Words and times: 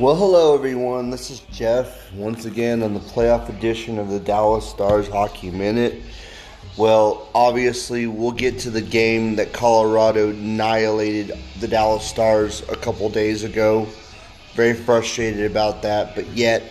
Well, 0.00 0.16
hello 0.16 0.54
everyone. 0.54 1.10
This 1.10 1.28
is 1.28 1.40
Jeff 1.52 2.10
once 2.14 2.46
again 2.46 2.82
on 2.82 2.94
the 2.94 3.00
playoff 3.00 3.50
edition 3.50 3.98
of 3.98 4.08
the 4.08 4.18
Dallas 4.18 4.66
Stars 4.66 5.06
Hockey 5.06 5.50
Minute. 5.50 6.00
Well, 6.78 7.28
obviously, 7.34 8.06
we'll 8.06 8.32
get 8.32 8.58
to 8.60 8.70
the 8.70 8.80
game 8.80 9.36
that 9.36 9.52
Colorado 9.52 10.30
annihilated 10.30 11.38
the 11.58 11.68
Dallas 11.68 12.02
Stars 12.02 12.66
a 12.70 12.76
couple 12.76 13.10
days 13.10 13.44
ago. 13.44 13.86
Very 14.54 14.72
frustrated 14.72 15.50
about 15.50 15.82
that, 15.82 16.14
but 16.14 16.26
yet 16.28 16.62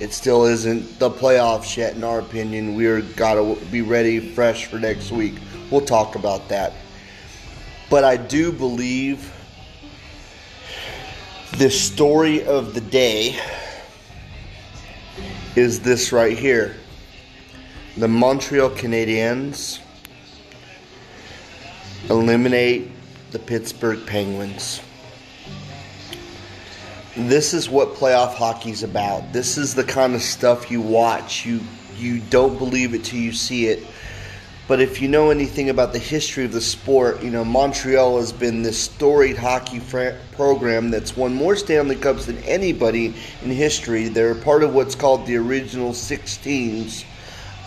it 0.00 0.12
still 0.12 0.44
isn't 0.46 0.98
the 0.98 1.08
playoffs 1.08 1.76
yet, 1.76 1.94
in 1.94 2.02
our 2.02 2.18
opinion. 2.18 2.74
We're 2.74 3.02
got 3.02 3.34
to 3.34 3.64
be 3.66 3.82
ready, 3.82 4.18
fresh 4.18 4.66
for 4.66 4.80
next 4.80 5.12
week. 5.12 5.34
We'll 5.70 5.86
talk 5.86 6.16
about 6.16 6.48
that. 6.48 6.72
But 7.88 8.02
I 8.02 8.16
do 8.16 8.50
believe 8.50 9.32
the 11.62 11.70
story 11.70 12.44
of 12.44 12.74
the 12.74 12.80
day 12.80 13.38
is 15.54 15.78
this 15.78 16.10
right 16.10 16.36
here. 16.36 16.74
The 17.96 18.08
Montreal 18.08 18.70
Canadiens 18.70 19.78
eliminate 22.10 22.90
the 23.30 23.38
Pittsburgh 23.38 24.04
Penguins. 24.08 24.80
This 27.16 27.54
is 27.54 27.70
what 27.70 27.90
playoff 27.90 28.34
hockey's 28.34 28.82
about. 28.82 29.32
This 29.32 29.56
is 29.56 29.72
the 29.72 29.84
kind 29.84 30.16
of 30.16 30.22
stuff 30.22 30.68
you 30.68 30.80
watch. 30.80 31.46
You 31.46 31.60
you 31.96 32.18
don't 32.22 32.58
believe 32.58 32.92
it 32.92 33.04
till 33.04 33.20
you 33.20 33.32
see 33.32 33.68
it. 33.68 33.86
But 34.72 34.80
if 34.80 35.02
you 35.02 35.08
know 35.08 35.28
anything 35.28 35.68
about 35.68 35.92
the 35.92 35.98
history 35.98 36.46
of 36.46 36.52
the 36.52 36.60
sport, 36.62 37.22
you 37.22 37.30
know, 37.30 37.44
Montreal 37.44 38.16
has 38.16 38.32
been 38.32 38.62
this 38.62 38.78
storied 38.78 39.36
hockey 39.36 39.78
fr- 39.78 40.16
program 40.34 40.90
that's 40.90 41.14
won 41.14 41.34
more 41.34 41.56
Stanley 41.56 41.94
Cups 41.94 42.24
than 42.24 42.38
anybody 42.44 43.12
in 43.42 43.50
history. 43.50 44.08
They're 44.08 44.34
part 44.34 44.62
of 44.62 44.72
what's 44.72 44.94
called 44.94 45.26
the 45.26 45.36
original 45.36 45.92
six 45.92 46.38
teams 46.38 47.04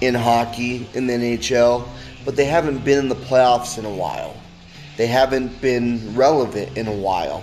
in 0.00 0.14
hockey 0.14 0.88
in 0.94 1.08
the 1.08 1.14
NHL, 1.14 1.88
but 2.24 2.36
they 2.36 2.44
haven't 2.44 2.84
been 2.84 3.00
in 3.00 3.08
the 3.08 3.16
playoffs 3.16 3.78
in 3.78 3.84
a 3.84 3.92
while. 3.92 4.36
They 4.96 5.08
haven't 5.08 5.60
been 5.60 6.14
relevant 6.14 6.78
in 6.78 6.86
a 6.86 6.94
while. 6.94 7.42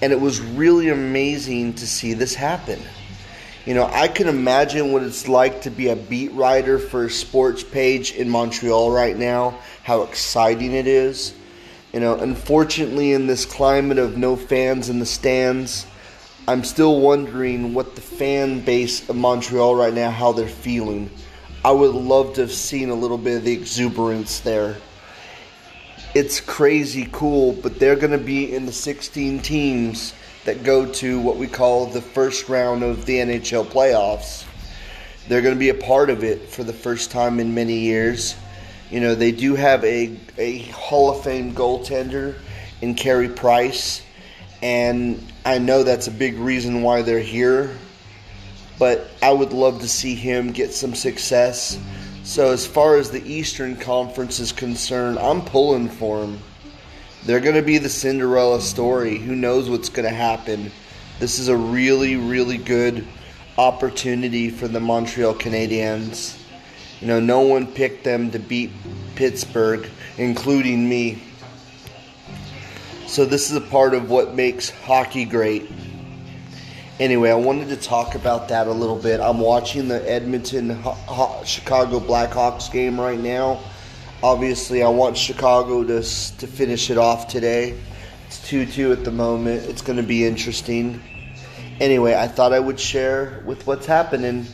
And 0.00 0.14
it 0.14 0.20
was 0.22 0.40
really 0.40 0.88
amazing 0.88 1.74
to 1.74 1.86
see 1.86 2.14
this 2.14 2.34
happen. 2.34 2.80
You 3.64 3.74
know, 3.74 3.86
I 3.86 4.08
can 4.08 4.26
imagine 4.26 4.90
what 4.90 5.04
it's 5.04 5.28
like 5.28 5.62
to 5.62 5.70
be 5.70 5.88
a 5.88 5.94
beat 5.94 6.32
writer 6.32 6.80
for 6.80 7.04
a 7.04 7.10
sports 7.10 7.62
page 7.62 8.12
in 8.12 8.28
Montreal 8.28 8.90
right 8.90 9.16
now, 9.16 9.56
how 9.84 10.02
exciting 10.02 10.72
it 10.72 10.88
is. 10.88 11.32
You 11.92 12.00
know, 12.00 12.16
unfortunately, 12.16 13.12
in 13.12 13.28
this 13.28 13.46
climate 13.46 13.98
of 13.98 14.16
no 14.16 14.34
fans 14.34 14.88
in 14.88 14.98
the 14.98 15.06
stands, 15.06 15.86
I'm 16.48 16.64
still 16.64 17.00
wondering 17.00 17.72
what 17.72 17.94
the 17.94 18.00
fan 18.00 18.64
base 18.64 19.08
of 19.08 19.14
Montreal 19.14 19.76
right 19.76 19.94
now, 19.94 20.10
how 20.10 20.32
they're 20.32 20.48
feeling. 20.48 21.08
I 21.64 21.70
would 21.70 21.94
love 21.94 22.34
to 22.34 22.40
have 22.40 22.52
seen 22.52 22.90
a 22.90 22.94
little 22.94 23.18
bit 23.18 23.36
of 23.36 23.44
the 23.44 23.52
exuberance 23.52 24.40
there. 24.40 24.76
It's 26.14 26.42
crazy 26.42 27.08
cool, 27.10 27.54
but 27.54 27.78
they're 27.78 27.96
going 27.96 28.12
to 28.12 28.18
be 28.18 28.54
in 28.54 28.66
the 28.66 28.72
16 28.72 29.40
teams 29.40 30.12
that 30.44 30.62
go 30.62 30.84
to 30.84 31.18
what 31.18 31.38
we 31.38 31.46
call 31.46 31.86
the 31.86 32.02
first 32.02 32.50
round 32.50 32.82
of 32.82 33.06
the 33.06 33.16
NHL 33.16 33.64
playoffs. 33.64 34.44
They're 35.26 35.40
going 35.40 35.54
to 35.54 35.58
be 35.58 35.70
a 35.70 35.74
part 35.74 36.10
of 36.10 36.22
it 36.22 36.50
for 36.50 36.64
the 36.64 36.72
first 36.74 37.10
time 37.10 37.40
in 37.40 37.54
many 37.54 37.78
years. 37.78 38.36
You 38.90 39.00
know, 39.00 39.14
they 39.14 39.32
do 39.32 39.54
have 39.54 39.82
a, 39.84 40.14
a 40.36 40.58
Hall 40.64 41.12
of 41.12 41.24
Fame 41.24 41.54
goaltender 41.54 42.36
in 42.82 42.94
Carey 42.94 43.30
Price, 43.30 44.02
and 44.60 45.26
I 45.46 45.56
know 45.56 45.82
that's 45.82 46.08
a 46.08 46.12
big 46.12 46.36
reason 46.36 46.82
why 46.82 47.00
they're 47.00 47.20
here. 47.20 47.74
But 48.78 49.08
I 49.22 49.32
would 49.32 49.54
love 49.54 49.80
to 49.80 49.88
see 49.88 50.14
him 50.14 50.52
get 50.52 50.74
some 50.74 50.94
success. 50.94 51.78
So, 52.24 52.52
as 52.52 52.64
far 52.64 52.96
as 52.96 53.10
the 53.10 53.24
Eastern 53.28 53.74
Conference 53.74 54.38
is 54.38 54.52
concerned, 54.52 55.18
I'm 55.18 55.42
pulling 55.42 55.88
for 55.88 56.20
them. 56.20 56.38
They're 57.24 57.40
going 57.40 57.56
to 57.56 57.62
be 57.62 57.78
the 57.78 57.88
Cinderella 57.88 58.60
story. 58.60 59.18
Who 59.18 59.34
knows 59.34 59.68
what's 59.68 59.88
going 59.88 60.08
to 60.08 60.14
happen? 60.14 60.70
This 61.18 61.40
is 61.40 61.48
a 61.48 61.56
really, 61.56 62.14
really 62.14 62.58
good 62.58 63.04
opportunity 63.58 64.50
for 64.50 64.68
the 64.68 64.78
Montreal 64.78 65.34
Canadiens. 65.34 66.40
You 67.00 67.08
know, 67.08 67.18
no 67.18 67.40
one 67.40 67.66
picked 67.66 68.04
them 68.04 68.30
to 68.30 68.38
beat 68.38 68.70
Pittsburgh, 69.16 69.88
including 70.16 70.88
me. 70.88 71.24
So, 73.08 73.24
this 73.24 73.50
is 73.50 73.56
a 73.56 73.60
part 73.60 73.94
of 73.94 74.10
what 74.10 74.36
makes 74.36 74.70
hockey 74.70 75.24
great. 75.24 75.68
Anyway, 77.02 77.30
I 77.30 77.34
wanted 77.34 77.68
to 77.70 77.76
talk 77.76 78.14
about 78.14 78.48
that 78.48 78.66
a 78.66 78.72
little 78.72 78.98
bit. 78.98 79.20
I'm 79.20 79.40
watching 79.40 79.88
the 79.88 80.08
Edmonton 80.08 80.80
Chicago 81.44 81.98
Blackhawks 81.98 82.72
game 82.72 83.00
right 83.00 83.18
now 83.18 83.60
Obviously, 84.22 84.84
I 84.84 84.88
want 84.88 85.18
Chicago 85.18 85.82
to, 85.82 86.00
to 86.00 86.46
finish 86.46 86.90
it 86.90 86.98
off 86.98 87.26
today. 87.26 87.76
It's 88.28 88.48
2 88.48 88.66
2 88.66 88.92
at 88.92 89.02
the 89.02 89.10
moment. 89.10 89.64
It's 89.64 89.82
going 89.82 89.96
to 89.96 90.04
be 90.04 90.24
interesting. 90.24 91.02
Anyway, 91.80 92.14
I 92.14 92.28
thought 92.28 92.52
I 92.52 92.60
would 92.60 92.78
share 92.78 93.42
with 93.44 93.66
what's 93.66 93.84
happening. 93.84 94.46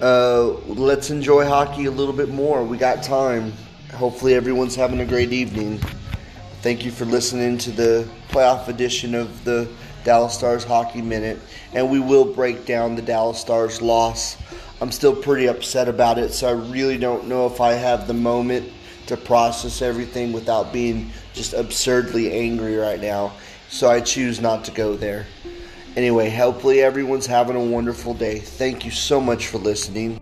Uh, 0.00 0.54
let's 0.66 1.10
enjoy 1.10 1.46
hockey 1.46 1.84
a 1.84 1.90
little 1.92 2.12
bit 2.12 2.30
more. 2.30 2.64
We 2.64 2.76
got 2.76 3.04
time. 3.04 3.52
Hopefully, 3.92 4.34
everyone's 4.34 4.74
having 4.74 4.98
a 4.98 5.06
great 5.06 5.32
evening. 5.32 5.78
Thank 6.62 6.84
you 6.84 6.90
for 6.90 7.04
listening 7.04 7.58
to 7.58 7.70
the 7.70 8.08
playoff 8.30 8.66
edition 8.66 9.14
of 9.14 9.44
the 9.44 9.68
Dallas 10.04 10.34
Stars 10.34 10.64
Hockey 10.64 11.02
Minute. 11.02 11.40
And 11.72 11.90
we 11.90 11.98
will 11.98 12.24
break 12.24 12.66
down 12.66 12.94
the 12.94 13.02
Dallas 13.02 13.40
Stars 13.40 13.82
loss 13.82 14.36
I'm 14.80 14.90
still 14.90 15.14
pretty 15.14 15.46
upset 15.46 15.88
about 15.88 16.18
it, 16.18 16.32
so 16.32 16.48
I 16.48 16.52
really 16.52 16.98
don't 16.98 17.28
know 17.28 17.46
if 17.46 17.60
I 17.60 17.72
have 17.72 18.06
the 18.06 18.14
moment 18.14 18.70
to 19.06 19.16
process 19.16 19.80
everything 19.82 20.32
without 20.32 20.72
being 20.72 21.10
just 21.32 21.54
absurdly 21.54 22.32
angry 22.32 22.76
right 22.76 23.00
now. 23.00 23.32
So 23.68 23.88
I 23.88 24.00
choose 24.00 24.40
not 24.40 24.64
to 24.64 24.72
go 24.72 24.96
there. 24.96 25.26
Anyway, 25.96 26.28
hopefully 26.28 26.82
everyone's 26.82 27.26
having 27.26 27.56
a 27.56 27.64
wonderful 27.64 28.14
day. 28.14 28.40
Thank 28.40 28.84
you 28.84 28.90
so 28.90 29.20
much 29.20 29.46
for 29.46 29.58
listening. 29.58 30.20